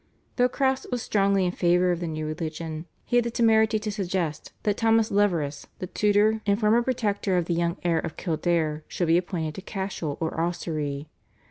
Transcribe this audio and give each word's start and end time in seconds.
Though 0.37 0.49
Crofts 0.49 0.87
was 0.91 1.03
strongly 1.03 1.45
in 1.45 1.51
favour 1.51 1.91
of 1.91 1.99
the 1.99 2.07
new 2.07 2.25
religion, 2.25 2.87
he 3.05 3.17
had 3.17 3.23
the 3.25 3.29
temerity 3.29 3.77
to 3.77 3.91
suggest 3.91 4.51
that 4.63 4.77
Thomas 4.77 5.11
Leverous, 5.11 5.67
the 5.77 5.85
tutor 5.85 6.41
and 6.47 6.59
former 6.59 6.81
protector 6.81 7.37
of 7.37 7.45
the 7.45 7.53
young 7.53 7.77
heir 7.83 7.99
of 7.99 8.17
Kildare, 8.17 8.83
should 8.87 9.09
be 9.09 9.17
appointed 9.19 9.53
to 9.53 9.61
Cashel 9.61 10.17
or 10.19 10.41
Ossory. 10.41 11.07